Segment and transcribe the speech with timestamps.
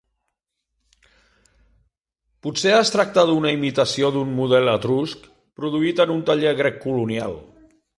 [2.47, 7.43] Potser es tracta d’una imitació d’un model etrusc produït en un taller grec colonial.